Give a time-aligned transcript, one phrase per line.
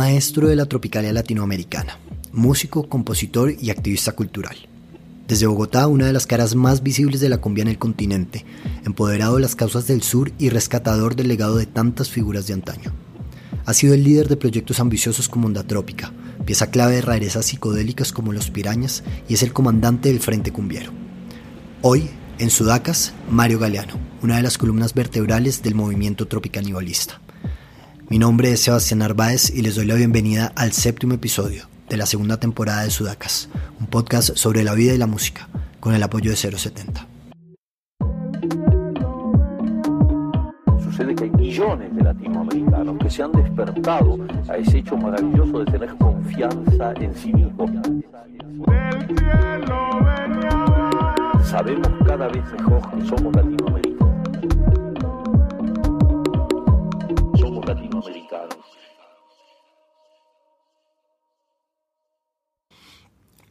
[0.00, 1.98] maestro de la tropicalia latinoamericana,
[2.32, 4.56] músico, compositor y activista cultural.
[5.28, 8.46] Desde Bogotá, una de las caras más visibles de la cumbia en el continente,
[8.86, 12.94] empoderado de las causas del sur y rescatador del legado de tantas figuras de antaño.
[13.66, 16.14] Ha sido el líder de proyectos ambiciosos como Onda Trópica,
[16.46, 20.92] pieza clave de rarezas psicodélicas como Los Pirañas y es el comandante del Frente Cumbiero.
[21.82, 22.08] Hoy,
[22.38, 27.20] en Sudacas, Mario Galeano, una de las columnas vertebrales del movimiento tropicanibalista.
[28.10, 32.06] Mi nombre es Sebastián Narváez y les doy la bienvenida al séptimo episodio de la
[32.06, 36.32] segunda temporada de Sudacas, un podcast sobre la vida y la música, con el apoyo
[36.32, 37.06] de 070.
[40.82, 44.18] Sucede que hay millones de latinoamericanos que se han despertado
[44.48, 47.70] a ese hecho maravilloso de tener confianza en sí mismos.
[51.44, 53.89] Sabemos cada vez mejor que somos latinoamericanos.
[58.00, 58.58] Latinoamericanos.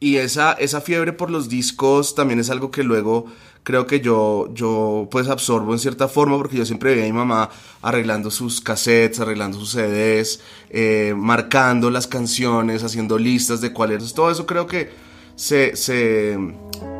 [0.02, 3.26] Y esa, esa fiebre por los discos también es algo que luego
[3.62, 7.12] creo que yo, yo pues absorbo en cierta forma porque yo siempre veía a mi
[7.12, 7.50] mamá
[7.82, 10.40] arreglando sus cassettes, arreglando sus CDs,
[10.70, 14.14] eh, marcando las canciones, haciendo listas de cuáles.
[14.14, 14.90] Todo eso creo que
[15.36, 16.38] se, se,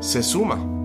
[0.01, 0.80] se suma.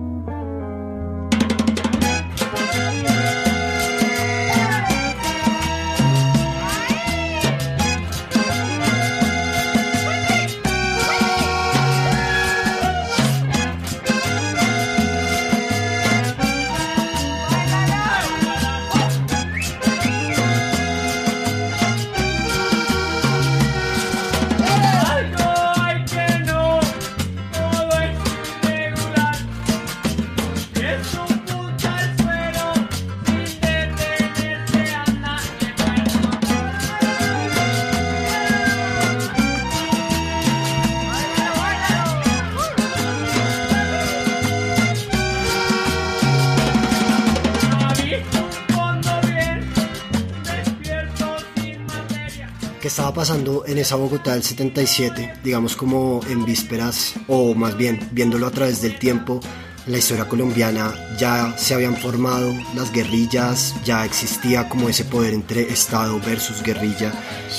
[53.46, 58.50] Pasando en esa Bogotá del 77, digamos como en vísperas, o más bien viéndolo a
[58.50, 59.40] través del tiempo,
[59.86, 65.32] en la historia colombiana ya se habían formado las guerrillas, ya existía como ese poder
[65.32, 67.12] entre Estado versus guerrilla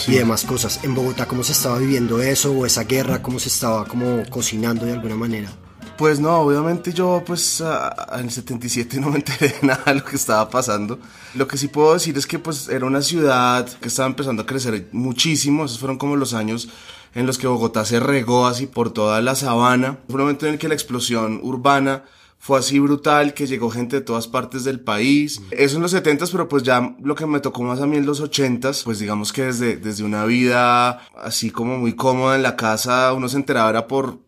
[0.07, 0.81] y demás cosas.
[0.83, 4.85] En Bogotá, ¿cómo se estaba viviendo eso o esa guerra, cómo se estaba como cocinando
[4.85, 5.49] de alguna manera?
[5.97, 10.05] Pues no, obviamente yo pues en el 77 no me enteré de nada de lo
[10.05, 10.99] que estaba pasando.
[11.33, 14.45] Lo que sí puedo decir es que pues era una ciudad que estaba empezando a
[14.45, 16.69] crecer muchísimo, esos fueron como los años
[17.15, 19.97] en los que Bogotá se regó así por toda la sabana.
[20.07, 22.03] Fue un momento en el que la explosión urbana
[22.37, 25.41] fue así brutal, que llegó gente de todas partes del país.
[25.49, 28.05] Eso en los 70s, pero pues ya lo que me tocó más a mí en
[28.05, 32.55] los 80s, pues digamos que desde, desde una vida así como muy cómoda en la
[32.55, 34.26] casa, uno se enteraba era por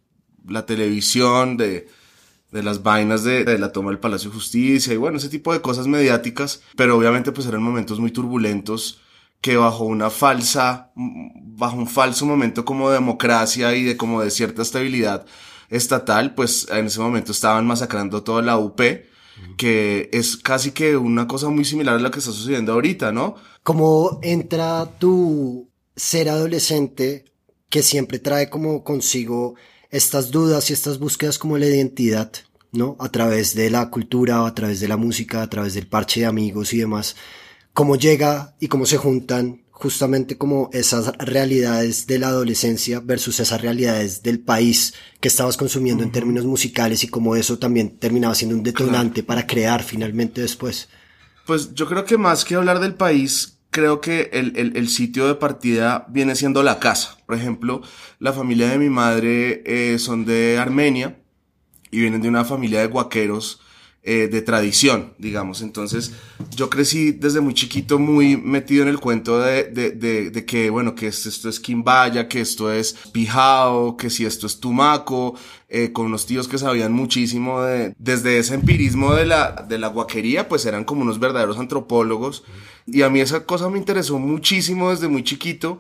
[0.50, 1.88] la televisión, de,
[2.52, 5.62] de las vainas de, la toma del Palacio de Justicia y bueno, ese tipo de
[5.62, 9.02] cosas mediáticas, pero obviamente pues eran momentos muy turbulentos
[9.42, 14.32] que bajo una falsa, bajo un falso momento como de democracia y de como de
[14.32, 15.26] cierta estabilidad
[15.70, 18.82] estatal, pues en ese momento estaban masacrando toda la UP,
[19.56, 23.36] que es casi que una cosa muy similar a lo que está sucediendo ahorita, ¿no?
[23.64, 27.26] ¿Cómo entra tu ser adolescente
[27.70, 29.56] que siempre trae como consigo
[29.90, 32.32] estas dudas y estas búsquedas como la identidad,
[32.72, 32.96] ¿no?
[33.00, 36.26] A través de la cultura, a través de la música, a través del parche de
[36.28, 37.16] amigos y demás.
[37.74, 43.62] Cómo llega y cómo se juntan justamente como esas realidades de la adolescencia versus esas
[43.62, 48.58] realidades del país que estabas consumiendo en términos musicales y cómo eso también terminaba siendo
[48.58, 50.90] un detonante para crear finalmente después.
[51.48, 55.28] Pues yo creo que más que hablar del país, creo que el, el, el, sitio
[55.28, 57.18] de partida viene siendo la casa.
[57.26, 57.82] Por ejemplo,
[58.20, 61.20] la familia de mi madre eh, son de Armenia
[61.92, 63.62] y vienen de una familia de guaqueros
[64.02, 65.62] eh, de tradición, digamos.
[65.62, 66.14] Entonces,
[66.56, 70.70] yo crecí desde muy chiquito muy metido en el cuento de, de, de, de que,
[70.70, 75.36] bueno, que esto es quimbaya, que esto es pijao, que si esto es tumaco,
[75.68, 79.90] eh, con unos tíos que sabían muchísimo de, desde ese empirismo de la, de la
[79.90, 82.44] guaquería, pues eran como unos verdaderos antropólogos.
[82.88, 85.80] Y a mí esa cosa me interesó muchísimo desde muy chiquito.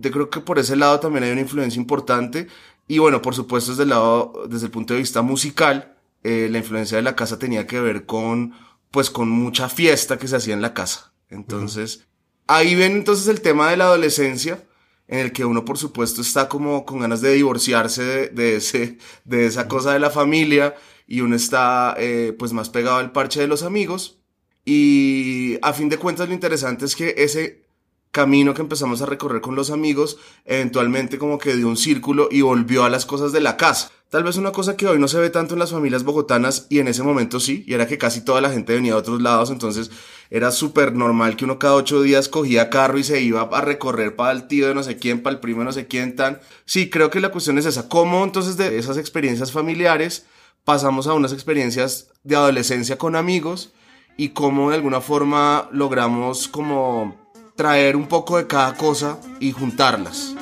[0.00, 2.46] Yo creo que por ese lado también hay una influencia importante.
[2.86, 5.93] Y bueno, por supuesto desde el lado, desde el punto de vista musical,
[6.24, 8.54] eh, la influencia de la casa tenía que ver con,
[8.90, 11.12] pues, con mucha fiesta que se hacía en la casa.
[11.28, 12.06] Entonces,
[12.46, 14.64] ahí ven entonces el tema de la adolescencia,
[15.06, 18.98] en el que uno, por supuesto, está como con ganas de divorciarse de, de ese,
[19.24, 20.74] de esa cosa de la familia,
[21.06, 24.18] y uno está, eh, pues, más pegado al parche de los amigos.
[24.64, 27.64] Y a fin de cuentas, lo interesante es que ese
[28.14, 32.40] camino que empezamos a recorrer con los amigos, eventualmente como que dio un círculo y
[32.40, 33.90] volvió a las cosas de la casa.
[34.14, 36.78] Tal vez una cosa que hoy no se ve tanto en las familias bogotanas y
[36.78, 39.50] en ese momento sí, y era que casi toda la gente venía de otros lados,
[39.50, 39.90] entonces
[40.30, 44.14] era súper normal que uno cada ocho días cogía carro y se iba a recorrer
[44.14, 46.38] para el tío de no sé quién, para el primo de no sé quién tan.
[46.64, 50.26] Sí, creo que la cuestión es esa, cómo entonces de esas experiencias familiares
[50.64, 53.72] pasamos a unas experiencias de adolescencia con amigos
[54.16, 57.16] y cómo de alguna forma logramos como
[57.56, 60.36] traer un poco de cada cosa y juntarlas.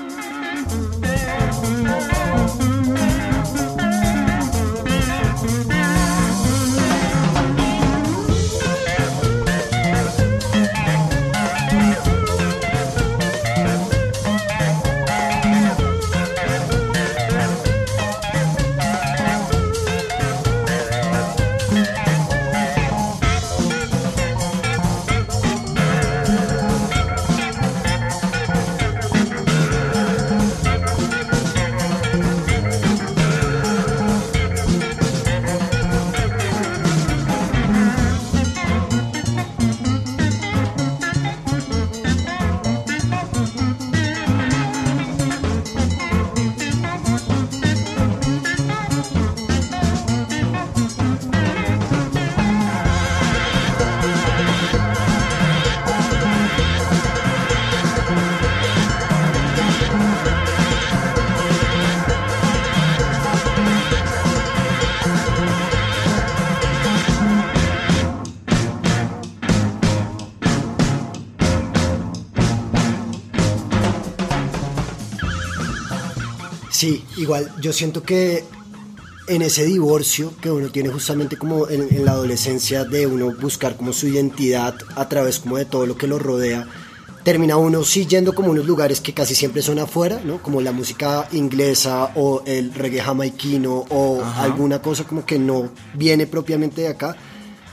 [76.82, 78.43] Sí, igual yo siento que
[79.29, 83.93] en ese divorcio que uno tiene justamente como en, la adolescencia de uno buscar como
[83.93, 86.67] su identidad a través como de todo lo que lo rodea,
[87.23, 90.43] termina uno sí yendo como unos lugares que casi siempre son afuera, ¿no?
[90.43, 96.26] Como la música inglesa o el reggae jamaiquino o alguna cosa como que no viene
[96.26, 97.17] propiamente de acá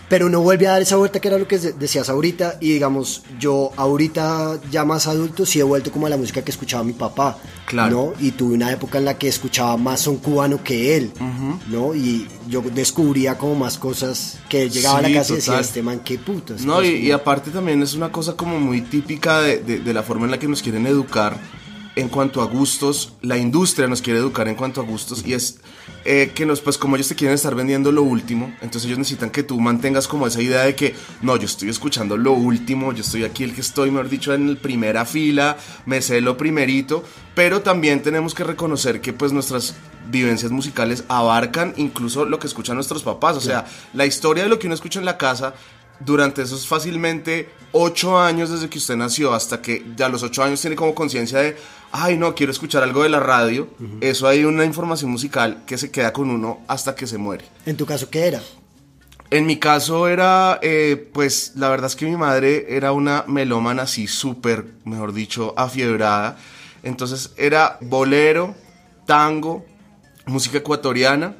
[0.10, 3.24] pero no vuelve a dar esa vuelta que era lo que decías ahorita y digamos
[3.40, 6.94] yo ahorita ya más adulto sí he vuelto como a la música que escuchaba mi
[6.94, 8.14] papá claro.
[8.18, 8.26] ¿no?
[8.26, 11.14] y tuve una época en la que escuchaba más son cubano que él
[11.68, 15.84] no y yo descubría como más cosas que llegaba a la casa y decía este
[15.84, 19.94] man qué puto no y, aparte también es una cosa como muy típica de, de
[19.94, 21.40] la forma en la que nos quieren educar
[21.96, 25.60] en cuanto a gustos, la industria nos quiere educar en cuanto a gustos y es
[26.06, 29.30] eh, que nos, pues como ellos te quieren estar vendiendo lo último, entonces ellos necesitan
[29.30, 33.02] que tú mantengas como esa idea de que no, yo estoy escuchando lo último, yo
[33.02, 37.04] estoy aquí el que estoy, mejor dicho, en primera fila, me sé lo primerito,
[37.36, 39.76] pero también tenemos que reconocer que pues nuestras
[40.10, 44.58] vivencias musicales abarcan incluso lo que escuchan nuestros papás, o sea, la historia de lo
[44.58, 45.54] que uno escucha en la casa
[46.00, 50.44] durante esos fácilmente ocho años desde que usted nació hasta que ya a los ocho
[50.44, 51.58] años tiene como conciencia de
[51.92, 53.68] ay no, quiero escuchar algo de la radio,
[54.02, 57.46] eso hay una información musical que se queda con uno hasta que se muere.
[57.66, 58.42] ¿En tu caso qué era?
[59.32, 63.84] En mi caso era, eh, pues la verdad es que mi madre era una melómana
[63.84, 66.38] así súper, mejor dicho, afiebrada.
[66.82, 68.56] Entonces era bolero,
[69.06, 69.66] tango,
[70.26, 71.36] música ecuatoriana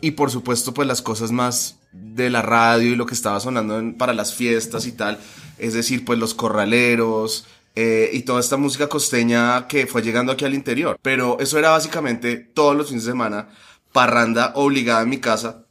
[0.00, 3.96] y por supuesto pues las cosas más de la radio y lo que estaba sonando
[3.96, 5.18] para las fiestas y tal.
[5.58, 7.46] Es decir, pues los corraleros,
[7.80, 10.98] eh, y toda esta música costeña que fue llegando aquí al interior.
[11.00, 13.50] Pero eso era básicamente todos los fines de semana,
[13.92, 15.64] parranda obligada en mi casa,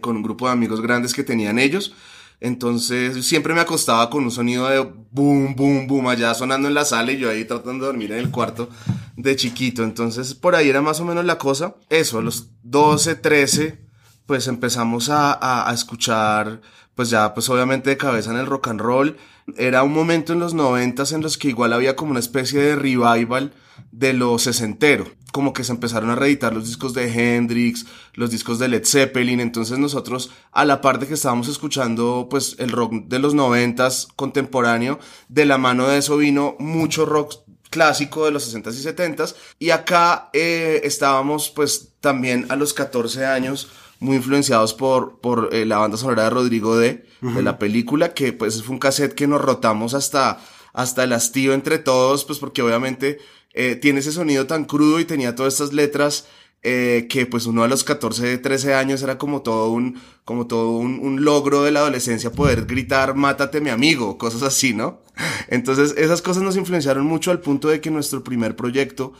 [0.00, 1.94] con un grupo de amigos grandes que tenían ellos.
[2.40, 4.80] Entonces siempre me acostaba con un sonido de
[5.10, 8.18] boom, boom, boom allá sonando en la sala y yo ahí tratando de dormir en
[8.18, 8.70] el cuarto
[9.14, 9.84] de chiquito.
[9.84, 11.74] Entonces por ahí era más o menos la cosa.
[11.90, 13.78] Eso, a los 12, 13,
[14.26, 16.60] pues empezamos a, a escuchar,
[16.94, 19.16] pues ya pues obviamente de cabeza en el rock and roll
[19.56, 22.76] era un momento en los noventas en los que igual había como una especie de
[22.76, 23.52] revival
[23.92, 25.06] de lo sesentero.
[25.32, 29.40] Como que se empezaron a reeditar los discos de Hendrix, los discos de Led Zeppelin.
[29.40, 34.98] Entonces nosotros, a la parte que estábamos escuchando, pues el rock de los noventas contemporáneo,
[35.28, 37.34] de la mano de eso vino mucho rock
[37.68, 39.34] clásico de los 60s y 70s.
[39.58, 43.68] Y acá eh, estábamos pues también a los 14 años
[44.04, 48.34] muy influenciados por, por eh, la banda sonora de Rodrigo D, de la película, que
[48.34, 50.38] pues fue un cassette que nos rotamos hasta,
[50.74, 53.18] hasta el hastío entre todos, pues porque obviamente
[53.54, 56.26] eh, tiene ese sonido tan crudo y tenía todas estas letras
[56.62, 60.72] eh, que pues uno a los 14, 13 años era como todo un, como todo
[60.76, 65.00] un, un, logro de la adolescencia poder gritar, mátate mi amigo, cosas así, ¿no?
[65.48, 69.14] Entonces esas cosas nos influenciaron mucho al punto de que nuestro primer proyecto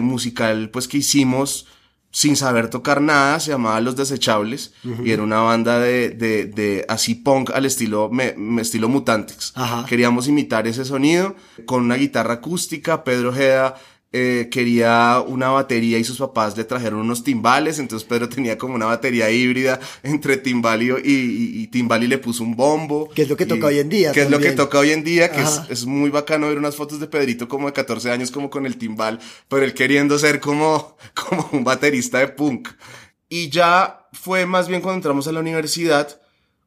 [0.00, 1.66] musical pues que hicimos
[2.16, 4.72] sin saber tocar nada, se llamaba Los Desechables
[5.04, 9.52] y era una banda de, de, de así punk al estilo, me, estilo Mutantics.
[9.86, 13.74] Queríamos imitar ese sonido con una guitarra acústica, Pedro Ojeda
[14.18, 18.74] eh, quería una batería y sus papás le trajeron unos timbales, entonces Pedro tenía como
[18.74, 23.10] una batería híbrida entre timbal y, y, timbal y le puso un bombo.
[23.10, 24.12] Que es lo que toca hoy en día.
[24.12, 26.76] Que es lo que toca hoy en día, que es, es, muy bacano ver unas
[26.76, 30.40] fotos de Pedrito como de 14 años como con el timbal, pero él queriendo ser
[30.40, 32.70] como, como un baterista de punk.
[33.28, 36.22] Y ya fue más bien cuando entramos a la universidad,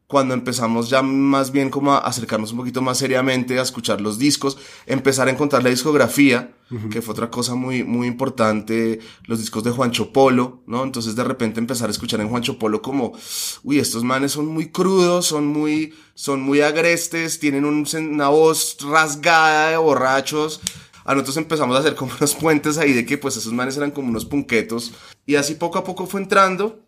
[0.09, 4.17] cuando empezamos ya más bien como a acercarnos un poquito más seriamente a escuchar los
[4.17, 6.51] discos, empezar a encontrar la discografía,
[6.89, 10.83] que fue otra cosa muy, muy importante, los discos de Juancho Polo, ¿no?
[10.83, 13.13] Entonces de repente empezar a escuchar en Juancho Polo como,
[13.61, 19.69] uy, estos manes son muy crudos, son muy, son muy agrestes, tienen una voz rasgada
[19.69, 20.59] de borrachos.
[21.05, 23.91] A nosotros empezamos a hacer como unos puentes ahí de que pues esos manes eran
[23.91, 24.91] como unos punquetos.
[25.27, 26.79] Y así poco a poco fue entrando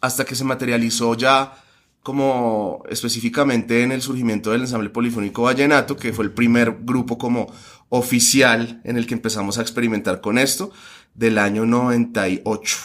[0.00, 1.60] hasta que se materializó ya
[2.04, 7.50] como específicamente en el surgimiento del ensamble polifónico vallenato, que fue el primer grupo como
[7.88, 10.70] oficial en el que empezamos a experimentar con esto,
[11.14, 12.76] del año 98.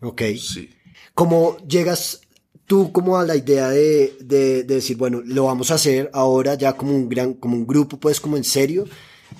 [0.00, 0.22] Ok.
[0.38, 0.70] Sí.
[1.12, 2.22] ¿Cómo llegas
[2.64, 6.72] tú como a la idea de, de, decir, bueno, lo vamos a hacer ahora ya
[6.72, 8.86] como un gran, como un grupo, pues como en serio,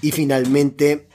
[0.03, 1.09] y finalmente,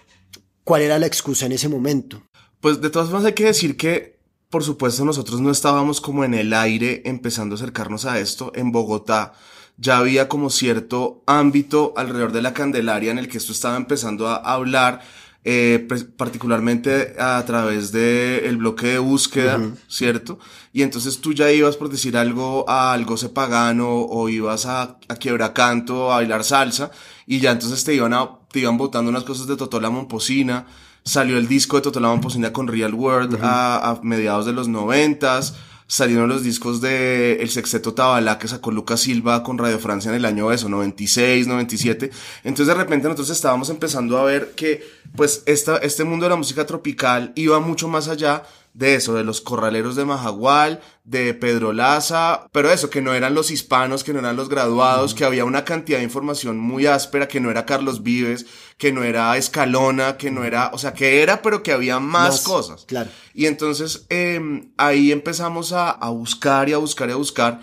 [0.64, 2.24] ¿cuál era la excusa en ese momento?
[2.60, 4.19] Pues de todas formas hay que decir que
[4.50, 8.52] por supuesto, nosotros no estábamos como en el aire empezando a acercarnos a esto.
[8.56, 9.34] En Bogotá
[9.78, 14.28] ya había como cierto ámbito alrededor de la Candelaria en el que esto estaba empezando
[14.28, 15.02] a hablar,
[15.44, 15.88] eh,
[16.18, 20.40] particularmente a través del el bloque de búsqueda, ¿cierto?
[20.74, 25.16] Y entonces tú ya ibas, por decir algo, a algo pagano o ibas a, a
[25.16, 26.92] quiebracanto, a bailar salsa,
[27.28, 30.66] y ya entonces te iban, a, te iban botando unas cosas de Totola Momposina,
[31.04, 35.56] Salió el disco de Total Momposina con Real World a, mediados de los noventas.
[35.88, 40.18] Salieron los discos de El Sexteto Tabalá que sacó Lucas Silva con Radio Francia en
[40.18, 42.12] el año eso, 96, 97.
[42.44, 46.36] Entonces de repente nosotros estábamos empezando a ver que pues esta, este mundo de la
[46.36, 48.44] música tropical iba mucho más allá
[48.80, 53.34] de eso, de los corraleros de Majagual, de Pedro Laza, pero eso, que no eran
[53.34, 57.28] los hispanos, que no eran los graduados, que había una cantidad de información muy áspera,
[57.28, 58.46] que no era Carlos Vives,
[58.78, 62.40] que no era Escalona, que no era, o sea, que era, pero que había más,
[62.40, 62.86] cosas.
[62.86, 63.10] Claro.
[63.34, 67.60] Y entonces em, ahí empezamos a, buscar y a buscar y a buscar,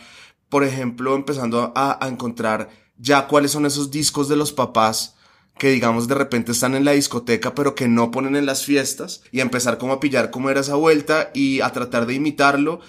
[0.50, 2.68] por ejemplo, empezando a, a encontrar
[2.98, 5.15] ya cuáles son esos discos de los papás
[5.58, 9.22] que digamos de repente están en la discoteca pero que no ponen en las fiestas
[9.32, 12.80] y empezar como a pillar cómo era esa vuelta y a tratar de imitarlo.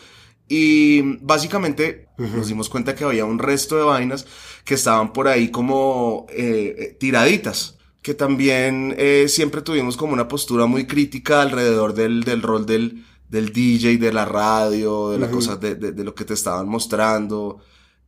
[0.50, 4.26] Y básicamente nos dimos cuenta que había un resto de vainas
[4.64, 10.30] que estaban por ahí como eh, eh, tiraditas que también eh, siempre tuvimos como una
[10.30, 15.30] postura muy crítica alrededor del, del rol del, del DJ, de la radio, de las
[15.30, 17.60] cosas, de, de, de, lo que te estaban mostrando.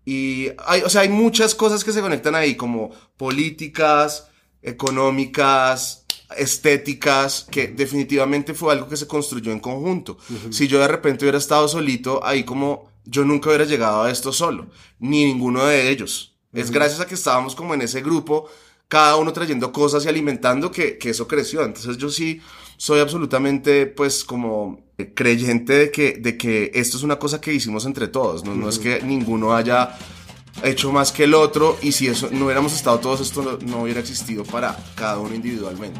[0.05, 4.28] Y hay, o sea, hay muchas cosas que se conectan ahí, como políticas,
[4.61, 6.05] económicas,
[6.37, 10.17] estéticas, que definitivamente fue algo que se construyó en conjunto.
[10.51, 14.31] Si yo de repente hubiera estado solito, ahí como yo nunca hubiera llegado a esto
[14.31, 14.67] solo,
[14.99, 16.35] ni ninguno de ellos.
[16.53, 18.49] Es gracias a que estábamos como en ese grupo,
[18.87, 21.63] cada uno trayendo cosas y alimentando, que, que eso creció.
[21.63, 22.41] Entonces yo sí
[22.77, 27.85] soy absolutamente, pues, como creyente de que, de que esto es una cosa que hicimos
[27.85, 29.97] entre todos, no, no es que ninguno haya
[30.63, 33.99] hecho más que el otro y si eso no hubiéramos estado todos esto no hubiera
[33.99, 35.99] existido para cada uno individualmente.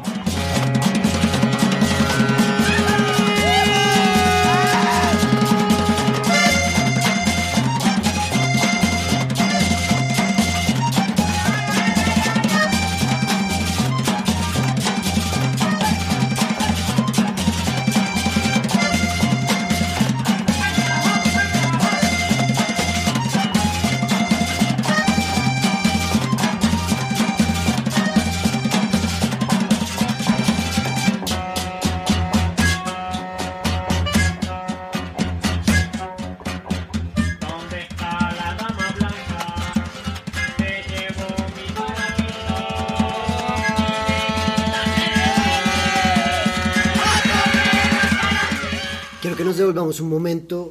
[50.00, 50.70] Un momento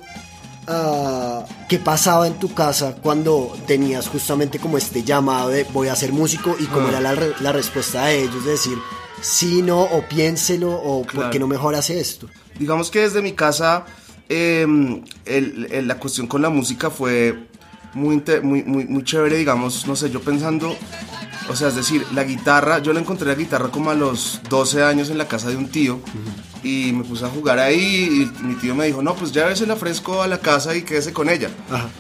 [0.68, 5.96] uh, qué pasaba en tu casa cuando tenías justamente como este llamado de voy a
[5.96, 7.00] ser músico y cómo ah.
[7.00, 7.02] era
[7.40, 8.78] la, respuesta de ellos, de decir
[9.22, 12.28] sí, no, o piénselo, o por qué no mejor hace esto.
[12.58, 13.86] Digamos que desde mi casa
[14.30, 17.48] em, la cuestión con la música fue
[17.94, 20.76] muy, muy, muy, muy chévere, digamos, no sé, yo pensando,
[21.50, 24.84] o sea, es decir, la guitarra, yo le encontré la guitarra como a los 12
[24.84, 26.00] años en la casa de un tío
[26.64, 29.66] y me puse a jugar ahí y mi tío me dijo, no, pues ya se
[29.66, 31.50] la ofrezco a la casa y quédese con ella.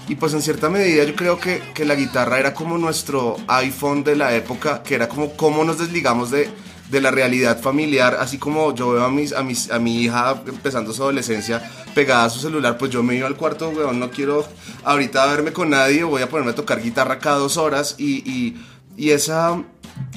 [0.08, 4.04] Y pues en cierta medida yo creo que, que, la guitarra era como nuestro iPhone
[4.04, 6.50] de la época, que era como cómo nos desligamos de,
[6.89, 10.42] de la realidad familiar, así como yo veo a, mis, a, mis, a mi hija
[10.46, 11.62] empezando su adolescencia
[11.94, 14.48] pegada a su celular, pues yo me iba al cuarto, weón, no quiero
[14.84, 18.66] ahorita verme con nadie, voy a ponerme a tocar guitarra cada dos horas y, y,
[18.98, 19.62] y esa,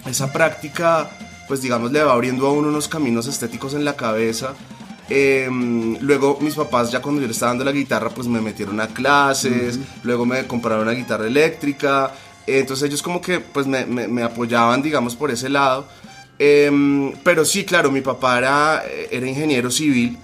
[0.06, 1.10] esa práctica
[1.52, 4.54] pues digamos le va abriendo a uno unos caminos estéticos en la cabeza.
[5.10, 8.80] Em, luego mis papás ya cuando yo le estaba dando la guitarra pues me metieron
[8.80, 12.14] a clases, luego me compraron una guitarra eléctrica,
[12.46, 15.86] entonces ellos como que pues me, me, apoyaban digamos por ese lado.
[16.38, 20.16] Em, pero sí, claro, mi papá era, era ingeniero civil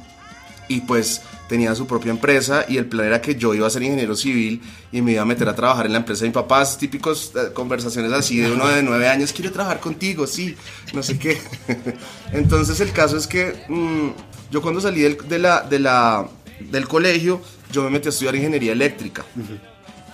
[0.66, 3.82] y pues tenía su propia empresa y el plan era que yo iba a ser
[3.82, 4.60] ingeniero civil
[4.92, 7.52] y me iba a meter a trabajar en la empresa de mi papá, típicos eh,
[7.52, 10.54] conversaciones así de uno de nueve años, quiero trabajar contigo, sí,
[10.92, 11.38] no sé qué.
[12.32, 14.08] Entonces el caso es que mm,
[14.50, 16.28] yo cuando salí del, de la, de la,
[16.60, 17.40] del colegio,
[17.72, 19.24] yo me metí a estudiar ingeniería eléctrica.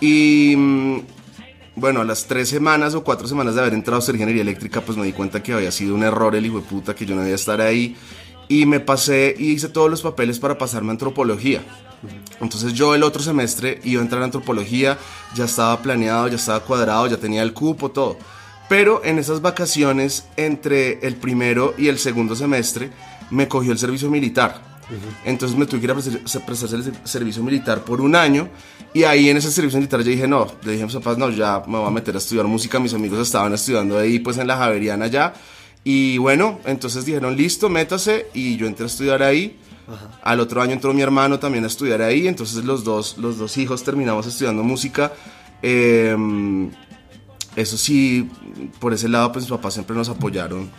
[0.01, 1.01] Y mm,
[1.77, 4.81] bueno, a las tres semanas o cuatro semanas de haber entrado a hacer ingeniería eléctrica,
[4.81, 7.15] pues me di cuenta que había sido un error el hijo de puta, que yo
[7.15, 7.97] no debía estar ahí
[8.49, 11.63] y me pasé y hice todos los papeles para pasarme a antropología.
[12.41, 14.99] Entonces yo el otro semestre iba a entrar a antropología,
[15.35, 18.19] ya estaba planeado, ya estaba cuadrado, ya tenía el cupo, todo.
[18.69, 22.91] Pero en esas vacaciones entre el primero y el segundo semestre
[23.31, 24.75] me cogió el servicio militar.
[25.25, 28.49] Entonces me tuve que ir a prestar el servicio militar por un año
[28.93, 31.31] y ahí en ese servicio militar yo dije, no, le dije a mis papás, no,
[31.31, 34.47] ya me voy a meter a estudiar música, mis amigos estaban estudiando ahí pues en
[34.47, 35.33] la Javeriana ya
[35.85, 38.27] y bueno, entonces dijeron, listo, métase.
[38.33, 39.59] Y yo entré a estudiar ahí.
[40.23, 42.27] Al otro año entró mi hermano también a estudiar ahí.
[42.27, 45.13] Entonces los dos, los dos hijos terminamos estudiando música.
[45.61, 46.71] Em,
[47.55, 48.31] eso sí,
[48.81, 50.71] por ese lado, pues mis papás siempre nos apoyaron.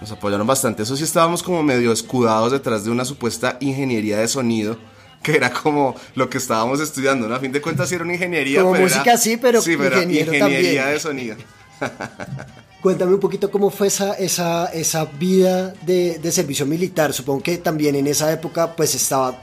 [0.00, 0.82] Nos apoyaron bastante.
[0.82, 4.76] Eso sí, estábamos como medio escudados detrás de una supuesta ingeniería de sonido
[5.22, 7.34] que era como lo que estábamos estudiando, ¿no?
[7.36, 8.62] A fin de cuentas sí era una ingeniería.
[8.62, 11.36] Como música sí, pero, sí, pero ingeniería de sonido.
[12.80, 17.12] Cuéntame un poquito cómo fue esa, esa, esa vida de, de, servicio militar.
[17.12, 19.42] Supongo que también en esa época pues estaba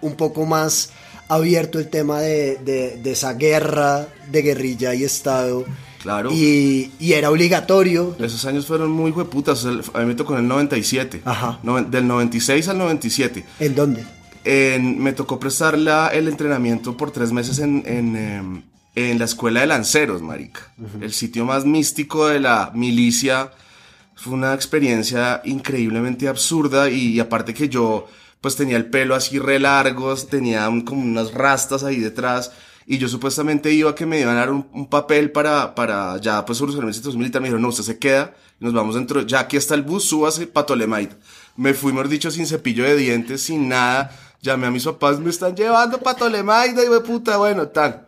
[0.00, 0.90] un poco más
[1.28, 5.64] abierto el tema de, de, esa guerra de guerrilla y Estado.
[6.02, 6.30] Claro.
[6.32, 8.16] Y, y, era obligatorio.
[8.18, 9.66] Esos años fueron muy hueputas.
[9.66, 11.22] A mí me tocó en el 97.
[11.24, 11.60] Ajá.
[11.90, 13.44] del 96 al 97.
[13.60, 14.06] ¿En dónde?
[14.44, 18.62] En, me tocó prestar la, el entrenamiento por tres meses en, en, em,
[18.98, 20.72] en la escuela de lanceros, marica.
[21.00, 23.50] El sitio más místico de la milicia.
[24.14, 28.06] Fue una experiencia increíblemente absurda y, aparte que yo
[28.40, 32.52] pues tenía el pelo así re largos, tenía como unas rastas ahí detrás
[32.86, 36.44] y yo supuestamente iba a que me iban a dar un, papel para, para ya
[36.44, 37.42] pues solucionar mi situación militar.
[37.42, 40.46] Me dijeron, no, usted se queda nos vamos dentro, ya aquí está el bus, súbase
[40.46, 41.16] para Tolemaida.
[41.56, 44.10] Me fui, mejor dicho, sin cepillo de dientes, sin nada.
[44.42, 48.07] Llamé a mis papás, me están llevando para Tolemaida y de puta, bueno, tan.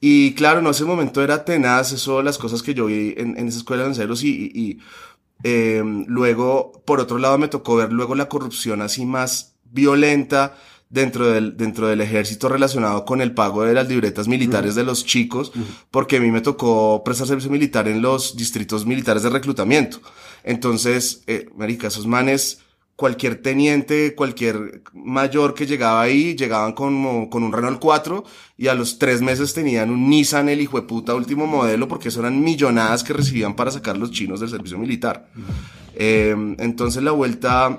[0.00, 3.48] Y claro, en ese momento era tenaz, eso, las cosas que yo vi en, en
[3.48, 4.78] esa escuela de lanceros y, y,
[5.44, 10.56] eh, luego, por otro lado, me tocó ver luego la corrupción así más violenta
[10.90, 15.04] dentro del, dentro del ejército relacionado con el pago de las libretas militares de los
[15.04, 15.52] chicos,
[15.90, 20.00] porque a mí me tocó prestar servicio militar en los distritos militares de reclutamiento.
[20.44, 22.60] Entonces, eh, marica, esos manes
[22.98, 28.24] cualquier teniente, cualquier mayor que llegaba ahí, llegaban con, con un Renault 4
[28.56, 32.08] y a los tres meses tenían un Nissan el hijo de puta último modelo porque
[32.08, 35.28] eso eran millonadas que recibían para sacar los chinos del servicio militar.
[35.94, 37.78] Em, entonces la vuelta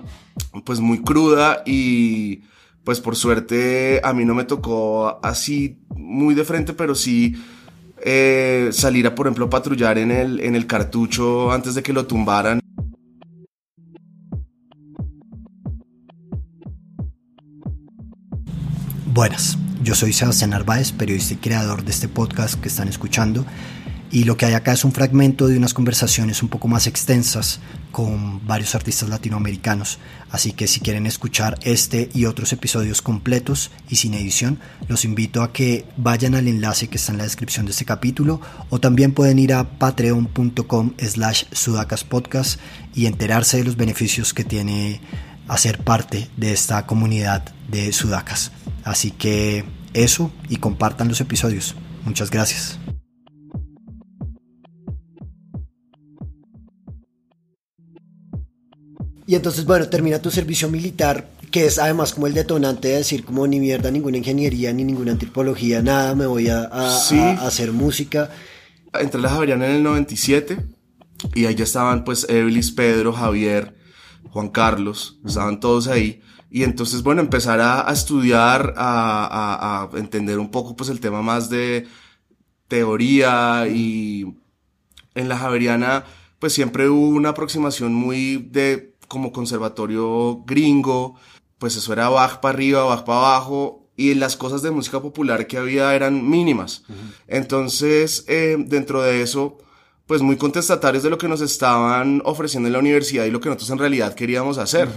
[0.63, 2.43] pues muy cruda y
[2.85, 7.35] pues por suerte a mí no me tocó así muy de frente, pero sí
[8.05, 12.05] eh, salir a por ejemplo patrullar en el, en el cartucho antes de que lo
[12.05, 12.61] tumbaran
[19.19, 23.45] Buenas, yo soy Sebastián Narváez, periodista y creador de este podcast que están escuchando.
[24.11, 27.59] Y lo que hay acá es un fragmento de unas conversaciones un poco más extensas
[27.91, 29.99] con varios artistas latinoamericanos.
[30.31, 35.43] Así que si quieren escuchar este y otros episodios completos y sin edición, los invito
[35.43, 39.11] a que vayan al enlace que está en la descripción de este capítulo o también
[39.11, 42.57] pueden ir a patreon.com slash sudacaspodcast
[42.95, 45.01] y enterarse de los beneficios que tiene
[45.49, 48.51] hacer parte de esta comunidad de sudacas.
[48.83, 51.75] Así que eso y compartan los episodios.
[52.05, 52.79] Muchas gracias.
[59.25, 63.23] Y entonces, bueno, termina tu servicio militar, que es además como el detonante de decir
[63.23, 68.31] como ni mierda, ninguna ingeniería, ni ninguna antropología, nada, me voy a, hacer música.
[68.99, 70.57] Entré a la Javeriana en el 97
[71.35, 73.75] y ahí ya estaban pues Evelis, Pedro, Javier,
[74.31, 76.21] Juan Carlos, estaban todos ahí.
[76.51, 81.49] Y entonces, bueno, empezar a, estudiar, a, a, entender un poco pues el tema más
[81.49, 81.87] de
[82.67, 84.35] teoría y
[85.15, 86.05] en la Javeriana
[86.39, 91.15] pues siempre hubo una aproximación muy de como conservatorio gringo,
[91.57, 95.45] pues eso era Bach para arriba, Bach para abajo, y las cosas de música popular
[95.47, 96.83] que había eran mínimas.
[97.27, 99.57] Entonces, eh, dentro de eso,
[100.09, 103.47] pues muy contestatarios de lo que nos estaban ofreciendo en la universidad y lo que
[103.47, 104.89] nosotros en realidad queríamos hacer.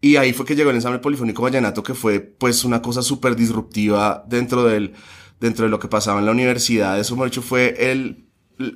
[0.00, 3.36] Y ahí fue que llegó el ensamble polifónico vallenato, que fue pues una cosa súper
[3.36, 4.94] disruptiva dentro del,
[5.38, 6.98] dentro de lo que pasaba en la universidad.
[6.98, 8.24] Eso, de hecho, fue el,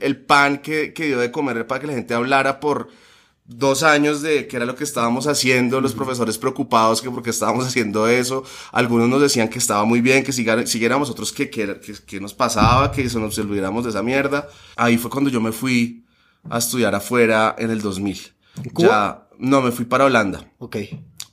[0.02, 2.88] el pan que, que dio de comer para que la gente hablara por
[3.48, 7.66] dos años de que era lo que estábamos haciendo, los profesores preocupados que porque estábamos
[7.66, 12.20] haciendo eso, algunos nos decían que estaba muy bien, que siguiéramos, otros que, que, que,
[12.20, 14.48] nos pasaba, que eso nos olvidáramos de esa mierda.
[14.76, 16.04] Ahí fue cuando yo me fui
[16.48, 18.34] a estudiar afuera en el 2000.
[18.76, 20.52] Ya, no, me fui para Holanda.
[20.58, 20.76] Ok.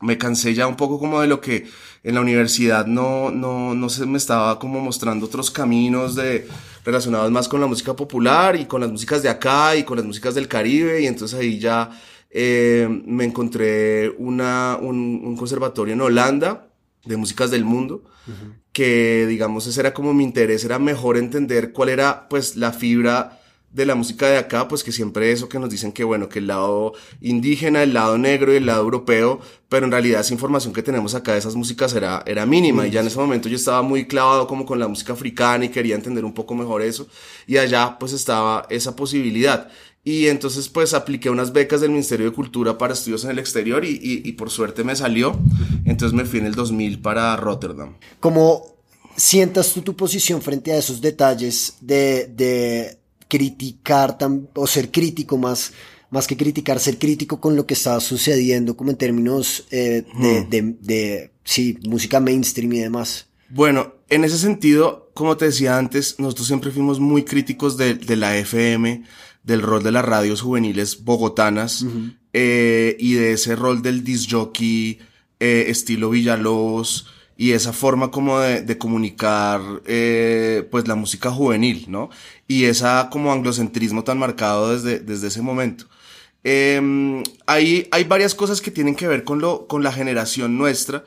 [0.01, 1.67] Me cansé ya un poco como de lo que
[2.05, 6.47] en la universidad no, no, no se me estaba como mostrando otros caminos de,
[6.85, 10.05] relacionados más con la música popular y con las músicas de acá y con las
[10.05, 11.01] músicas del Caribe.
[11.01, 16.67] Y entonces ahí ya eh, me encontré una, un, un, conservatorio en Holanda
[17.05, 18.03] de músicas del mundo
[18.71, 23.39] que digamos ese era como mi interés era mejor entender cuál era pues la fibra
[23.75, 26.39] de la música de acá, pues que siempre eso que nos dicen que bueno, que
[26.39, 30.73] el lado indígena, el lado negro y el lado europeo, pero en realidad esa información
[30.73, 33.57] que tenemos acá de esas músicas era, era mínima y ya en ese momento yo
[33.57, 37.07] estaba muy clavado como con la música africana y quería entender un poco mejor eso
[37.47, 39.69] y allá pues estaba esa posibilidad.
[40.05, 43.83] Y entonces pues apliqué unas becas del Ministerio de Cultura para estudios en el exterior
[43.83, 45.38] y, y, por suerte me salió.
[45.83, 47.95] Entonces me fui en el 2000 para Rotterdam.
[48.19, 48.77] ¿Cómo
[49.15, 54.17] sientas tú tu posición frente a esos detalles de, de criticar
[54.53, 55.73] o ser crítico más,
[56.09, 60.05] más que criticar, ser crítico con lo que está sucediendo como en términos eh,
[60.49, 63.27] de, de, sí, música mainstream y demás.
[63.49, 68.15] Bueno, en ese sentido, como te decía antes, nosotros siempre fuimos muy críticos de, de
[68.15, 69.03] la FM,
[69.45, 71.85] del rol de las radios juveniles bogotanas
[72.33, 74.99] eh, y de ese rol del disc jockey
[75.39, 77.07] eh, estilo Villalobos,
[77.38, 82.10] y esa forma como de, de comunicar eh, pues la música juvenil, ¿no?
[82.48, 85.86] Y esa como anglocentrismo tan marcado desde, desde ese momento.
[86.43, 91.04] Eh, hay, hay varias cosas que tienen que ver con, lo, con la generación nuestra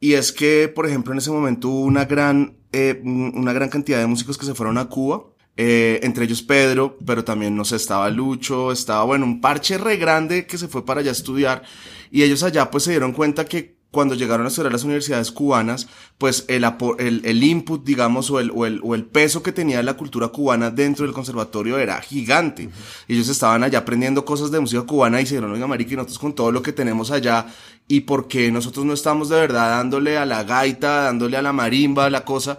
[0.00, 3.98] y es que, por ejemplo, en ese momento hubo una gran, eh, una gran cantidad
[3.98, 5.24] de músicos que se fueron a Cuba,
[5.56, 9.96] eh, entre ellos Pedro, pero también, no sé, estaba Lucho, estaba, bueno, un parche re
[9.96, 11.62] grande que se fue para allá a estudiar
[12.10, 15.88] y ellos allá pues se dieron cuenta que cuando llegaron a estudiar las universidades cubanas,
[16.16, 16.64] pues el,
[16.98, 20.28] el, el input, digamos, o el, o, el, o el peso que tenía la cultura
[20.28, 22.70] cubana dentro del conservatorio era gigante.
[23.08, 26.18] Ellos estaban allá aprendiendo cosas de música cubana y se dijeron, oiga, marica, y nosotros
[26.18, 27.46] con todo lo que tenemos allá,
[27.88, 31.52] ¿y por qué nosotros no estamos de verdad dándole a la gaita, dándole a la
[31.52, 32.58] marimba, a la cosa?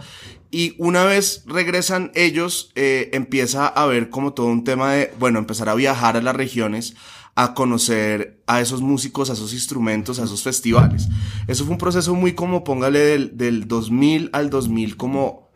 [0.53, 5.39] Y una vez regresan ellos, eh, empieza a haber como todo un tema de, bueno,
[5.39, 6.93] empezar a viajar a las regiones,
[7.35, 11.07] a conocer a esos músicos, a esos instrumentos, a esos festivales.
[11.47, 15.49] Eso fue un proceso muy como, póngale, del, del 2000 al 2000, como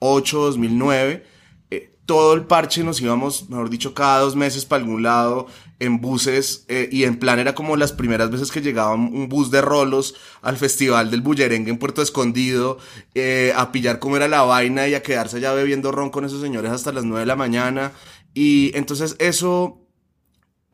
[0.00, 1.24] 8, 2009.
[1.70, 5.46] Eh, todo el parche nos íbamos, mejor dicho, cada dos meses para algún lado,
[5.78, 9.50] en buses, eh, y en plan era como las primeras veces que llegaba un bus
[9.50, 12.78] de rolos al festival del Bullerengue en Puerto Escondido,
[13.14, 16.40] eh, a pillar cómo era la vaina y a quedarse allá bebiendo ron con esos
[16.40, 17.92] señores hasta las 9 de la mañana.
[18.34, 19.81] Y entonces eso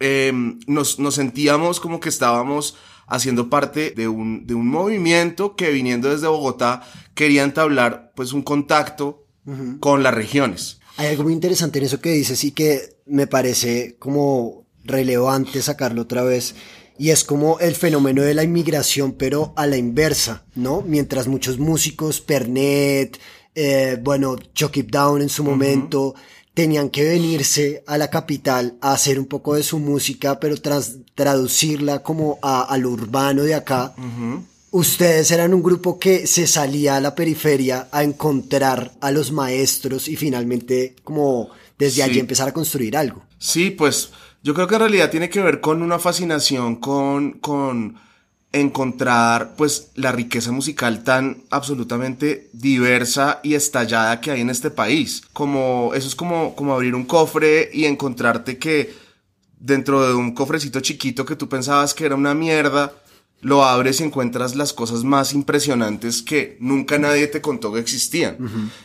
[0.01, 2.77] Em, nos, nos sentíamos como que estábamos
[3.09, 6.83] haciendo parte de un, de un movimiento que viniendo desde Bogotá
[7.15, 9.25] quería entablar pues un contacto
[9.81, 10.79] con las regiones.
[10.99, 16.03] Hay algo muy interesante en eso que dices y que me parece como relevante sacarlo
[16.03, 16.55] otra vez
[16.99, 20.83] y es como el fenómeno de la inmigración pero a la inversa, ¿no?
[20.83, 23.19] Mientras muchos músicos, Pernet,
[23.55, 26.15] eh, bueno, Chuck It Down en su momento,
[26.59, 30.97] tenían que venirse a la capital a hacer un poco de su música, pero tras
[31.15, 33.95] traducirla como a, lo urbano de acá.
[34.73, 40.09] Ustedes eran un grupo que se salía a la periferia a encontrar a los maestros
[40.09, 43.23] y finalmente como desde allí empezar a construir algo.
[43.39, 44.11] Sí, pues
[44.43, 48.01] yo creo que en realidad tiene que ver con una fascinación con, con
[48.53, 55.23] encontrar pues la riqueza musical tan absolutamente diversa y estallada que hay en este país.
[55.33, 58.95] Como eso es como como abrir un cofre y encontrarte que
[59.59, 62.93] dentro de un cofrecito chiquito que tú pensabas que era una mierda,
[63.41, 68.37] lo abres y encuentras las cosas más impresionantes que nunca nadie te contó que existían.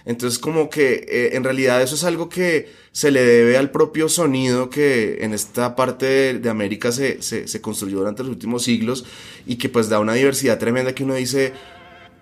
[0.05, 4.09] Entonces como que eh, en realidad eso es algo que se le debe al propio
[4.09, 9.05] sonido que en esta parte de, América se, se, se, construyó durante los últimos siglos
[9.47, 11.53] y que pues da una diversidad tremenda que uno dice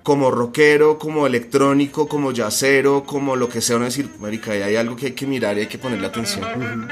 [0.04, 4.96] como rockero, como electrónico, como jazzero, como lo que sea, uno decir, marica, hay algo
[4.96, 6.88] que hay que mirar y hay que ponerle atención.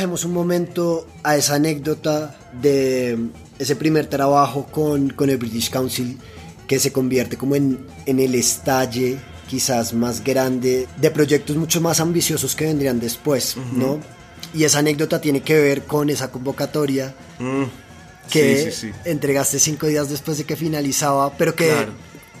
[0.00, 3.18] Viajemos un momento a esa anécdota de
[3.58, 6.16] ese primer trabajo con, con el British Council
[6.66, 12.00] que se convierte como en, en el estalle quizás más grande de proyectos mucho más
[12.00, 14.00] ambiciosos que vendrían después, ¿no?
[14.54, 17.64] Y esa anécdota tiene que ver con esa convocatoria mm.
[18.30, 18.72] que
[19.04, 21.74] entregaste cinco días después de que finalizaba, pero que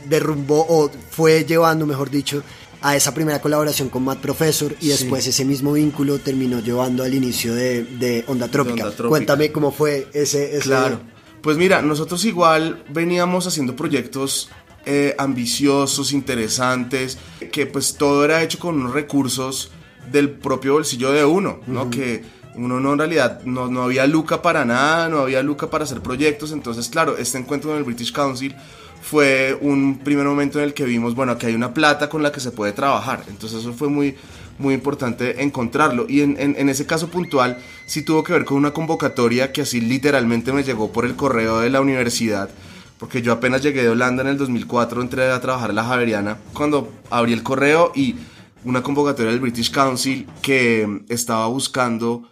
[0.08, 2.42] derrumbó o fue llevando, mejor dicho,
[2.82, 7.12] a esa primera colaboración con Matt Professor y después ese mismo vínculo terminó llevando al
[7.14, 8.90] inicio de, de, Onda, Trópica.
[9.08, 11.00] Cuéntame cómo fue ese, Claro.
[11.42, 14.50] Pues mira, nosotros igual veníamos haciendo proyectos
[14.84, 17.18] eh, ambiciosos, interesantes,
[17.50, 19.70] que pues todo era hecho con unos recursos
[20.10, 21.90] del propio bolsillo de uno, ¿no?
[21.90, 22.22] Que
[22.56, 26.00] uno no en realidad no, no había luca para nada, no había luca para hacer
[26.00, 28.54] proyectos, entonces claro, este encuentro en el British Council
[29.00, 32.32] fue un primer momento en el que vimos, bueno, que hay una plata con la
[32.32, 33.24] que se puede trabajar.
[33.28, 34.16] Entonces eso fue muy,
[34.58, 36.06] muy importante encontrarlo.
[36.08, 39.80] Y en, en, ese caso puntual sí tuvo que ver con una convocatoria que así
[39.80, 42.50] literalmente me llegó por el correo de la universidad.
[42.98, 46.38] Porque yo apenas llegué de Holanda en el 2004, entré a trabajar en la Javeriana.
[46.52, 48.16] Cuando abrí el correo y
[48.64, 52.28] una convocatoria del British Council que estaba buscando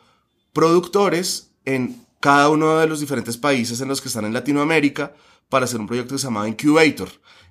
[0.52, 5.12] productores en cada uno de los diferentes países en los que están en Latinoamérica
[5.48, 7.08] para hacer un proyecto que se llamaba Incubator,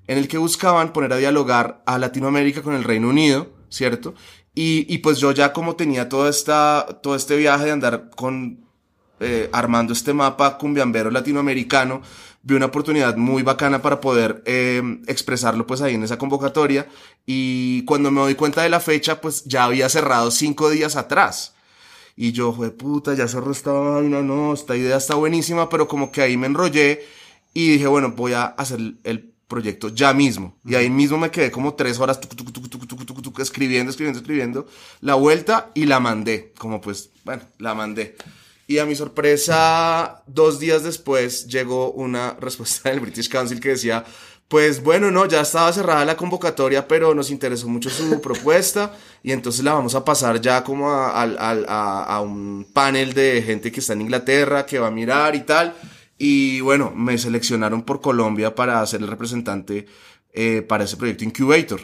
[0.07, 4.13] en el que buscaban poner a dialogar a Latinoamérica con el Reino Unido, ¿cierto?
[4.53, 8.67] Y, y pues yo ya como tenía toda esta, todo este viaje de andar con,
[9.19, 12.03] eh, armando este mapa cumbiambero latinoamericano,
[12.43, 16.87] vi una oportunidad muy bacana para poder eh, expresarlo pues ahí en esa convocatoria
[17.25, 21.55] y cuando me doy cuenta de la fecha pues ya había cerrado cinco días atrás.
[22.15, 26.11] Y yo, fue puta, ya cerró esta vaina, no, esta idea está buenísima, pero como
[26.11, 27.03] que ahí me enrollé
[27.53, 30.55] y dije, bueno, voy a hacer el proyecto ya mismo.
[30.65, 32.19] Y ahí mismo me quedé como tres horas
[33.39, 34.67] escribiendo, escribiendo, escribiendo
[35.01, 36.53] la vuelta y la mandé.
[36.57, 38.15] Como pues, bueno, la mandé.
[38.67, 44.03] Y a mi sorpresa, dos días después llegó una respuesta del British Council que decía,
[44.49, 49.31] pues bueno, no, ya estaba cerrada la convocatoria, pero nos interesó mucho su propuesta y
[49.31, 53.79] entonces la vamos a pasar ya como a, a, a un panel de gente que
[53.79, 55.73] está en Inglaterra, que va a mirar y tal.
[56.17, 59.85] Y bueno, me seleccionaron por Colombia para ser el representante
[60.33, 61.81] eh, para ese proyecto Incubator.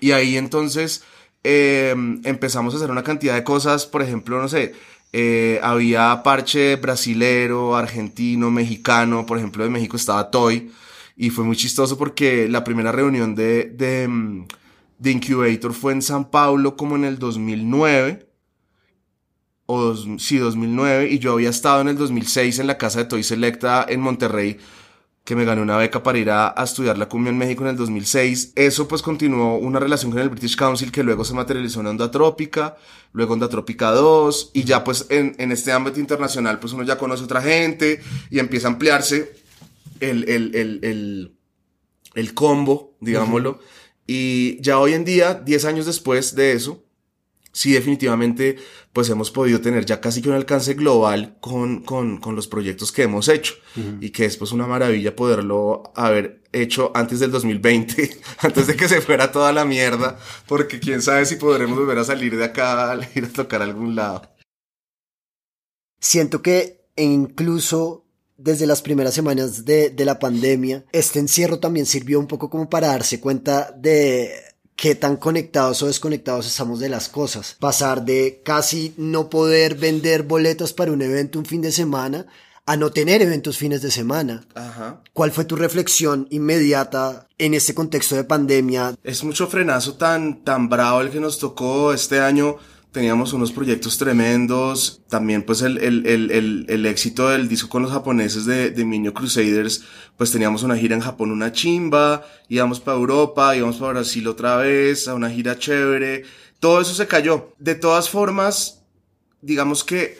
[0.00, 1.04] Y ahí entonces
[1.44, 4.74] eh, empezamos a hacer una cantidad de cosas, por ejemplo, no sé,
[5.12, 10.70] eh, había parche brasilero, argentino, mexicano, por ejemplo, de México estaba Toy,
[11.16, 14.46] y fue muy chistoso porque la primera reunión de, de, mm,
[14.98, 18.27] de Incubator fue en San Paulo como en el 2009
[19.70, 23.22] o sí, 2009, y yo había estado en el 2006 en la casa de Toy
[23.22, 24.56] Selecta en Monterrey,
[25.24, 27.76] que me gané una beca para ir a, estudiar la cumbia en México en el
[27.76, 28.54] 2006.
[28.56, 32.10] Eso pues continuó una relación con el British Council que luego se materializó en Onda
[32.10, 32.78] Trópica,
[33.12, 36.96] luego Onda Trópica 2, y ya pues en, en este ámbito internacional pues uno ya
[36.96, 38.00] conoce a otra gente
[38.30, 39.34] y empieza a ampliarse
[40.00, 41.36] el, el, el, el,
[42.14, 43.60] el combo, digámoslo.
[44.06, 46.87] Y ya hoy en día, 10 años después de eso,
[47.58, 48.56] sí definitivamente
[48.92, 52.92] pues hemos podido tener ya casi que un alcance global con, con, con los proyectos
[52.92, 53.54] que hemos hecho
[54.00, 58.88] y que es pues una maravilla poderlo haber hecho antes del 2020, antes de que
[58.88, 62.92] se fuera toda la mierda, porque quién sabe si podremos volver a salir de acá
[62.92, 64.22] a ir a tocar a algún lado.
[66.00, 68.04] Siento que incluso
[68.36, 72.70] desde las primeras semanas de, de la pandemia, este encierro también sirvió un poco como
[72.70, 74.47] para darse cuenta de
[74.78, 77.56] qué tan conectados o desconectados estamos de las cosas.
[77.58, 82.26] Pasar de casi no poder vender boletos para un evento un fin de semana
[82.64, 84.44] a no tener eventos fines de semana.
[84.54, 85.02] Ajá.
[85.12, 88.94] ¿Cuál fue tu reflexión inmediata en este contexto de pandemia?
[89.02, 92.56] Es mucho frenazo tan, tan bravo el que nos tocó este año
[92.92, 97.92] teníamos unos proyectos tremendos, también pues el, el, el, el, éxito del disco con los
[97.92, 99.84] japoneses de, de Minio Crusaders,
[100.16, 104.56] pues teníamos una gira en Japón, una chimba, íbamos para Europa, íbamos para Brasil otra
[104.56, 106.24] vez, a una gira chévere,
[106.60, 107.52] todo eso se cayó.
[107.58, 108.82] De todas formas,
[109.42, 110.18] digamos que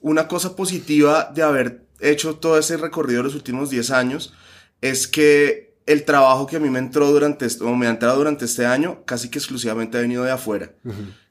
[0.00, 4.32] una cosa positiva de haber hecho todo ese recorrido de los últimos 10 años
[4.80, 8.18] es que el trabajo que a mí me entró durante este, o me ha entrado
[8.18, 10.72] durante este año, casi que exclusivamente ha venido de afuera.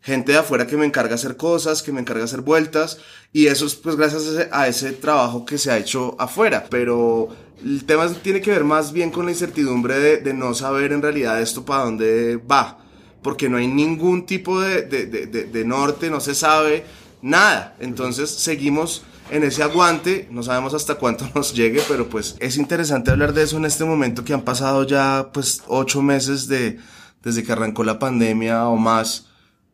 [0.02, 3.00] Gente de afuera que me encarga hacer cosas, que me encarga hacer vueltas,
[3.32, 6.66] y eso es pues gracias a ese, trabajo que se ha hecho afuera.
[6.70, 7.30] Pero
[7.64, 11.02] el tema tiene que ver más bien con la incertidumbre de, de no saber en
[11.02, 12.80] realidad esto para dónde va,
[13.22, 16.84] porque no hay ningún tipo de, de, de norte, no se sabe
[17.22, 17.76] nada.
[17.80, 23.12] Entonces seguimos en ese aguante, no sabemos hasta cuánto nos llegue, pero pues es interesante
[23.12, 26.80] hablar de eso en este momento que han pasado ya pues ocho meses de,
[27.24, 29.28] desde que arrancó la pandemia o más,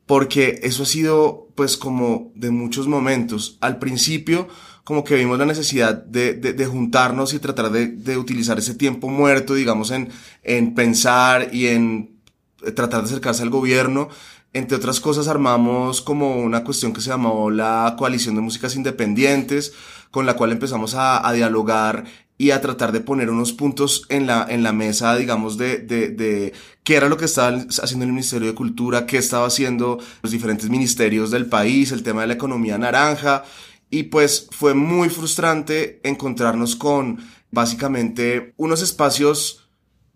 [0.05, 3.57] porque eso ha sido pues como de muchos momentos.
[3.61, 4.47] Al principio
[4.83, 8.75] como que vimos la necesidad de, de, de juntarnos y tratar de, de, utilizar ese
[8.75, 10.09] tiempo muerto, digamos, en,
[10.43, 12.19] en pensar y en
[12.75, 14.09] tratar de acercarse al gobierno
[14.55, 19.73] entre otras cosas, armamos como una cuestión que se llamó la Coalición de Músicas Independientes,
[20.11, 22.05] con la cual empezamos a, dialogar
[22.37, 26.07] y a tratar de poner unos puntos en la, en la mesa, digamos, de, de,
[26.07, 26.53] de
[26.85, 30.69] qué era lo que estaba haciendo el Ministerio de Cultura, qué estaba haciendo los diferentes
[30.69, 33.43] ministerios del país, el tema de la economía naranja.
[33.89, 37.17] Y pues fue muy frustrante encontrarnos con
[37.51, 39.64] básicamente unos espacios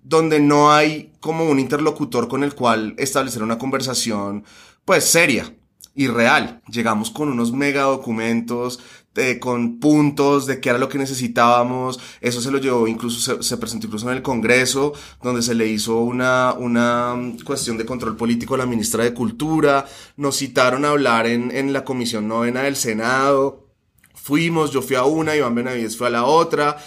[0.04, 4.44] donde no hay como un interlocutor con el cual establecer una conversación,
[4.86, 5.54] pues seria
[5.96, 6.62] y real.
[6.72, 8.80] Llegamos con unos mega documentos,
[9.14, 12.00] de, con puntos de qué era lo que necesitábamos.
[12.22, 15.98] Eso se lo llevó, incluso se, presentó incluso en el Congreso, donde se le hizo
[15.98, 19.86] una, una cuestión de control político a la ministra de Cultura.
[20.16, 23.68] Nos citaron a hablar en, en la Comisión Novena del Senado.
[24.14, 26.78] Fuimos, yo fui a una, Iván Benavides fue a la otra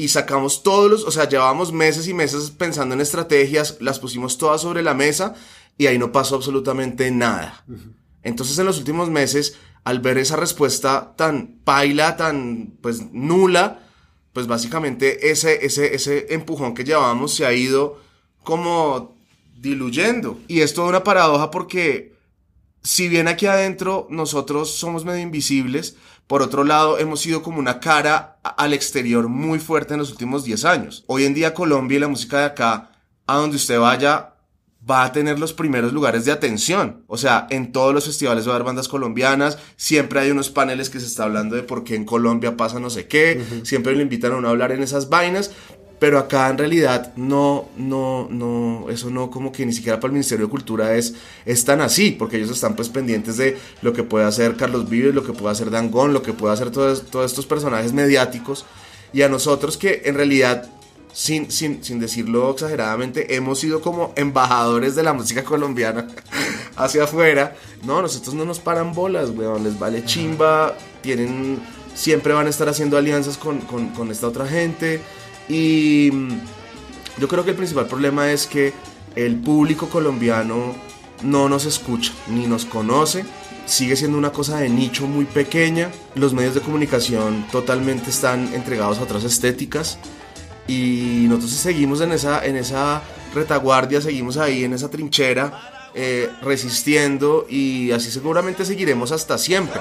[0.00, 4.38] y sacamos todos los, o sea, llevábamos meses y meses pensando en estrategias, las pusimos
[4.38, 5.34] todas sobre la mesa
[5.76, 7.62] y ahí no pasó absolutamente nada.
[8.22, 13.82] Entonces en los últimos meses, al ver esa respuesta tan paila, tan pues nula,
[14.32, 18.00] pues básicamente ese, ese, ese empujón que llevábamos se ha ido
[18.42, 19.18] como
[19.58, 20.40] diluyendo.
[20.48, 22.14] Y es toda una paradoja porque
[22.82, 25.96] si bien aquí adentro nosotros somos medio invisibles,
[26.30, 30.44] por otro lado, hemos sido como una cara al exterior muy fuerte en los últimos
[30.44, 31.02] 10 años.
[31.08, 32.92] Hoy en día Colombia y la música de acá,
[33.26, 34.34] a donde usted vaya,
[34.88, 37.02] va a tener los primeros lugares de atención.
[37.08, 40.88] O sea, en todos los festivales va a haber bandas colombianas, siempre hay unos paneles
[40.88, 44.02] que se está hablando de por qué en Colombia pasa no sé qué, siempre le
[44.02, 45.50] invitan a uno a hablar en esas vainas,
[46.00, 50.14] pero acá en realidad no, no, no, eso no como que ni siquiera para el
[50.14, 54.02] Ministerio de Cultura es, es tan así, porque ellos están pues pendientes de lo que
[54.02, 57.30] puede hacer Carlos Vives, lo que puede hacer Dangón, lo que puede hacer todos, todos
[57.30, 58.64] estos personajes mediáticos,
[59.12, 60.70] y a nosotros que en realidad,
[61.12, 66.08] sin, sin, sin decirlo exageradamente, hemos sido como embajadores de la música colombiana
[66.76, 71.58] hacia afuera, no, nosotros no nos paran bolas, weón, les vale chimba, tienen,
[71.94, 75.02] siempre van a estar haciendo alianzas con, con, con esta otra gente,
[75.50, 76.40] y mm,
[77.18, 78.72] yo creo que el principal problema es que
[79.16, 80.74] el público colombiano
[81.22, 83.24] no nos escucha ni nos conoce.
[83.66, 85.90] Sigue siendo una cosa de nicho muy pequeña.
[86.14, 89.98] Los medios de comunicación totalmente están entregados a otras estéticas.
[90.66, 93.02] Y nosotros seguimos en esa, en esa
[93.34, 99.80] retaguardia, seguimos ahí en esa trinchera, eh, resistiendo y así seguramente seguiremos hasta siempre.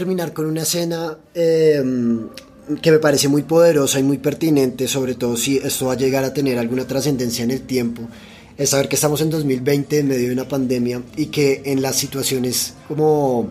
[0.00, 1.84] Terminar con una escena eh,
[2.80, 6.24] que me parece muy poderosa y muy pertinente, sobre todo si esto va a llegar
[6.24, 8.08] a tener alguna trascendencia en el tiempo,
[8.56, 11.96] es saber que estamos en 2020 en medio de una pandemia y que en las
[11.96, 13.50] situaciones como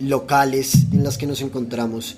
[0.00, 2.16] locales en las que nos encontramos,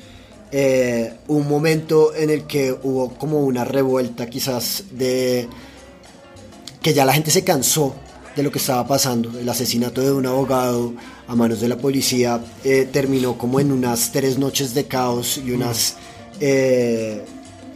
[0.52, 5.48] eh, un momento en el que hubo como una revuelta quizás de
[6.80, 7.96] que ya la gente se cansó
[8.36, 10.92] de lo que estaba pasando, el asesinato de un abogado,
[11.26, 15.52] a manos de la policía eh, terminó como en unas tres noches de caos y
[15.52, 15.96] unas,
[16.40, 17.24] eh,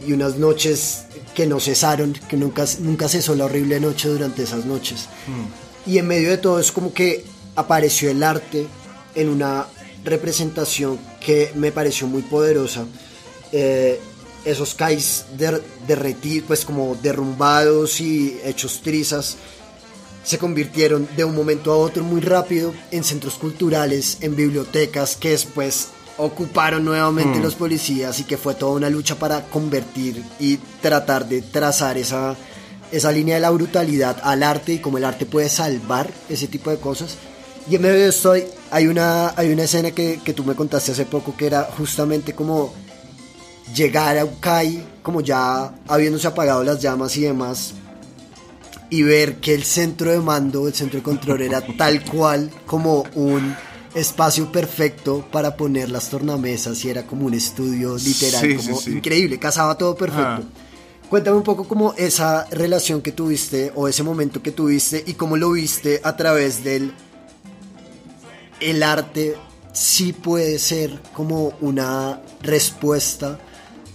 [0.05, 4.65] y unas noches que no cesaron, que nunca, nunca cesó la horrible noche durante esas
[4.65, 5.07] noches.
[5.85, 8.67] Y en medio de todo es como que apareció el arte
[9.15, 9.65] en una
[10.03, 12.85] representación que me pareció muy poderosa.
[13.51, 13.99] Eh,
[14.45, 15.25] esos cais
[15.87, 19.37] derretidos, pues como derrumbados y hechos trizas,
[20.23, 25.29] se convirtieron de un momento a otro muy rápido en centros culturales, en bibliotecas que
[25.29, 27.43] después ocuparon nuevamente mm.
[27.43, 32.35] los policías y que fue toda una lucha para convertir y tratar de trazar esa,
[32.91, 36.69] esa línea de la brutalidad al arte y cómo el arte puede salvar ese tipo
[36.69, 37.17] de cosas.
[37.69, 38.33] Y en medio de esto
[38.71, 42.33] hay una, hay una escena que, que tú me contaste hace poco que era justamente
[42.33, 42.73] como
[43.73, 47.73] llegar a Ukai, como ya habiéndose apagado las llamas y demás,
[48.89, 53.03] y ver que el centro de mando, el centro de control era tal cual como
[53.15, 53.55] un
[53.93, 59.77] espacio perfecto para poner las tornamesas y era como un estudio literal, como increíble, casaba
[59.77, 60.23] todo perfecto.
[60.23, 60.41] Ah.
[61.09, 65.37] Cuéntame un poco como esa relación que tuviste o ese momento que tuviste y cómo
[65.37, 66.93] lo viste a través del
[68.59, 69.35] el arte
[69.73, 73.39] sí puede ser como una respuesta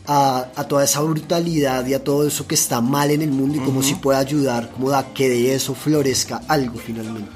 [0.07, 3.61] a, toda esa brutalidad y a todo eso que está mal en el mundo y
[3.61, 7.31] cómo si puede ayudar, como da que de eso florezca algo finalmente.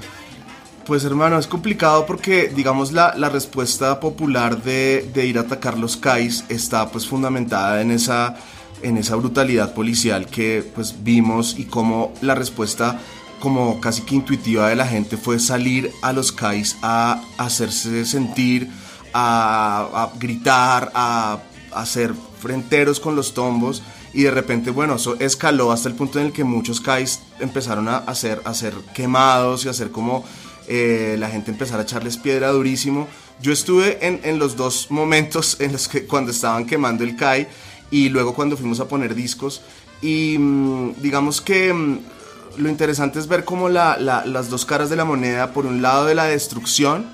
[0.85, 5.77] Pues hermano, es complicado porque digamos la, la respuesta popular de, de, ir a atacar
[5.77, 8.35] los CAIs está pues fundamentada en esa,
[8.81, 12.99] en esa brutalidad policial que pues vimos y cómo la respuesta
[13.39, 18.69] como casi que intuitiva de la gente fue salir a los CAIs a, hacerse sentir,
[19.13, 21.39] a, a gritar, a
[21.73, 26.27] hacer frenteros con los tombos y de repente, bueno, eso escaló hasta el punto en
[26.27, 30.23] el que muchos CAIs empezaron a hacer, a ser quemados y a hacer como
[30.67, 33.07] eh, la gente empezara a echarles piedra durísimo.
[33.41, 37.47] Yo estuve en, en, los dos momentos en los que cuando estaban quemando el CAI
[37.91, 39.61] y luego cuando fuimos a poner discos
[40.01, 41.99] y mm, digamos que mm,
[42.57, 46.05] lo interesante es ver cómo la, las dos caras de la moneda, por un lado
[46.05, 47.07] de la destrucción,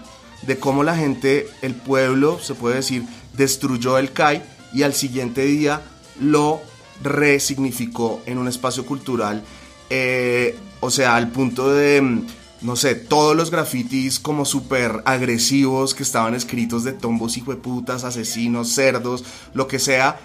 [0.44, 3.04] de cómo la gente, el pueblo, se puede decir,
[3.38, 4.42] destruyó el CAI
[4.74, 5.82] y al siguiente día
[6.20, 6.62] lo
[7.04, 9.44] resignificó en un espacio cultural,
[9.90, 12.28] eh, o sea, al punto de, mm,
[12.62, 18.70] no sé, todos los grafitis como súper agresivos que estaban escritos de tombos putas, asesinos,
[18.70, 19.24] cerdos,
[19.54, 20.20] lo que sea,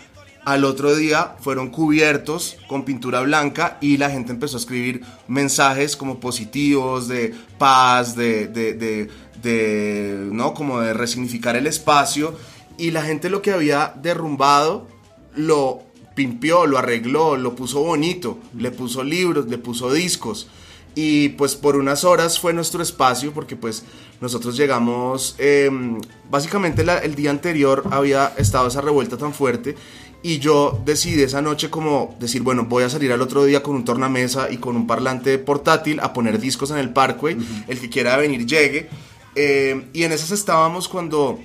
[0.44, 5.96] al otro día fueron cubiertos con pintura blanca y la gente empezó a escribir mensajes
[5.96, 9.10] como positivos, de paz, de, de, de,
[9.42, 10.54] de ¿no?
[10.54, 12.34] Como de resignificar el espacio
[12.80, 14.88] y la gente lo que había derrumbado
[15.36, 15.82] lo
[16.14, 20.48] pimpió, lo arregló, lo puso bonito, le puso libros, le puso discos.
[20.94, 23.84] Y pues por unas horas fue nuestro espacio porque pues
[24.20, 26.00] nosotros llegamos, em,
[26.30, 29.76] básicamente el día anterior había estado esa revuelta tan fuerte
[30.22, 33.76] y yo decidí esa noche como decir, bueno, voy a salir al otro día con
[33.76, 37.36] un tornamesa y con un parlante portátil a poner discos en el parkway,
[37.68, 38.88] el que quiera venir llegue.
[39.34, 41.38] Em, y en esas estábamos cuando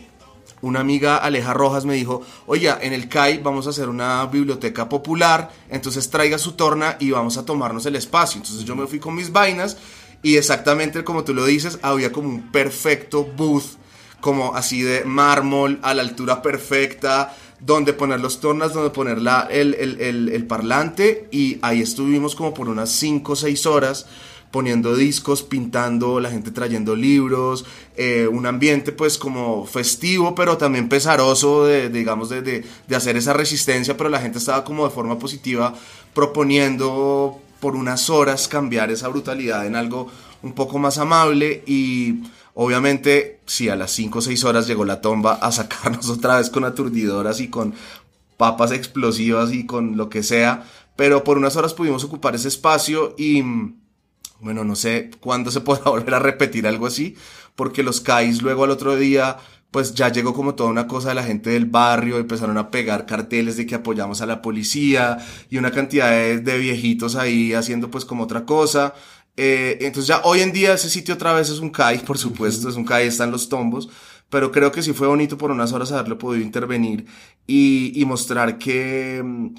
[0.62, 4.90] una amiga Aleja Rojas me dijo, oye, en el CAI vamos a hacer una biblioteca
[4.90, 8.40] popular, entonces traiga su torna y vamos a tomarnos el espacio.
[8.40, 9.78] Entonces yo me fui con mis vainas
[10.24, 13.78] y exactamente como tú lo dices, había como un perfecto booth,
[14.22, 19.48] como así de mármol, a la altura perfecta, donde poner los tornas, donde poner la,
[19.52, 24.08] el, el, el parlante y ahí estuvimos como por unas 5 o 6 horas
[24.56, 27.66] poniendo discos, pintando, la gente trayendo libros,
[27.98, 33.34] eh, un ambiente pues como festivo, pero también pesaroso de, digamos, de, de, hacer esa
[33.34, 35.74] resistencia, pero la gente estaba como de forma positiva
[36.14, 40.08] proponiendo por unas horas cambiar esa brutalidad en algo
[40.42, 45.02] un poco más amable y obviamente si a las 5 o 6 horas llegó la
[45.02, 47.74] tomba a sacarnos otra vez con aturdidoras y con
[48.38, 50.64] papas explosivas y con lo que sea,
[50.96, 53.44] pero por unas horas pudimos ocupar ese espacio y
[54.40, 57.16] bueno, no sé cuándo se podrá volver a repetir algo así,
[57.56, 59.38] porque los CAIs luego al otro día,
[59.72, 63.06] pues ya llegó como toda una cosa de la gente del barrio, empezaron a pegar
[63.06, 65.18] carteles de que apoyamos a la policía
[65.50, 68.94] y una cantidad de, viejitos ahí haciendo pues como otra cosa.
[69.38, 72.70] Eh, entonces ya hoy en día ese sitio otra vez es un CAI, por supuesto,
[72.70, 73.90] es un CAI, están los tombos,
[74.30, 77.06] pero creo que sí fue bonito por unas horas haberlo podido intervenir
[77.46, 79.56] y, y mostrar que mm,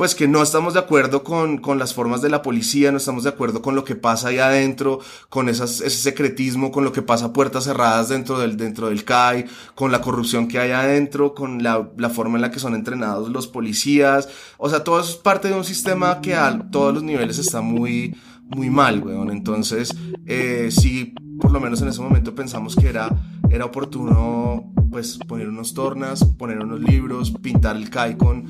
[0.00, 3.24] pues que no estamos de acuerdo con, con, las formas de la policía, no estamos
[3.24, 7.02] de acuerdo con lo que pasa ahí adentro, con esas, ese secretismo, con lo que
[7.02, 9.44] pasa puertas cerradas dentro del, dentro del CAI,
[9.74, 13.28] con la corrupción que hay adentro, con la, la forma en la que son entrenados
[13.28, 14.30] los policías.
[14.56, 17.60] O sea, todo eso es parte de un sistema que a todos los niveles está
[17.60, 18.16] muy,
[18.48, 19.30] muy mal, weón.
[19.30, 19.94] Entonces,
[20.24, 23.10] eh, sí, por lo menos en ese momento pensamos que era,
[23.50, 28.48] era oportuno, pues, poner unos tornas, poner unos libros, pintar el CAI con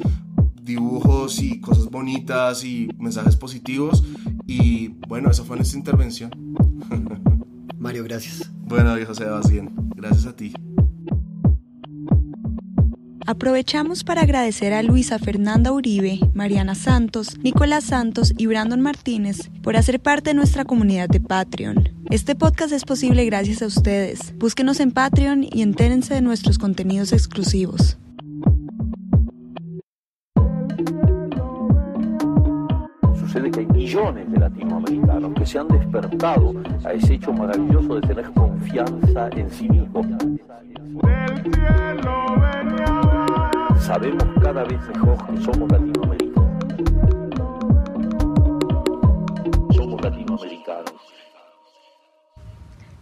[0.63, 4.05] dibujos y cosas bonitas y mensajes positivos.
[4.47, 6.31] Y bueno, esa fue nuestra intervención.
[7.79, 8.51] Mario, gracias.
[8.67, 10.53] Bueno, viejo Sebastián, gracias a ti.
[13.27, 19.77] Aprovechamos para agradecer a Luisa Fernanda Uribe, Mariana Santos, Nicolás Santos y Brandon Martínez por
[19.77, 21.91] hacer parte de nuestra comunidad de Patreon.
[22.11, 24.37] Este podcast es posible gracias a ustedes.
[24.37, 27.99] Búsquenos en Patreon y entérense de nuestros contenidos exclusivos.
[33.91, 39.51] Millones de latinoamericanos que se han despertado a ese hecho maravilloso de tener confianza en
[39.51, 40.07] sí mismos.
[43.81, 46.51] Sabemos cada vez mejor que somos latinoamericanos.
[49.75, 50.93] Somos latinoamericanos.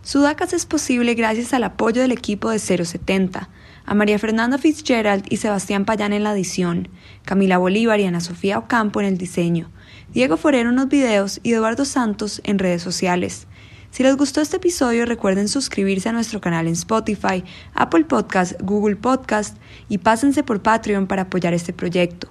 [0.00, 3.50] Sudacas es posible gracias al apoyo del equipo de 070,
[3.84, 6.88] a María Fernanda Fitzgerald y Sebastián Payán en la edición,
[7.26, 9.70] Camila Bolívar y Ana Sofía Ocampo en el diseño,
[10.12, 13.46] Diego Forero en los videos y Eduardo Santos en redes sociales.
[13.90, 17.44] Si les gustó este episodio, recuerden suscribirse a nuestro canal en Spotify,
[17.74, 19.56] Apple Podcast, Google Podcast
[19.88, 22.28] y pásense por Patreon para apoyar este proyecto.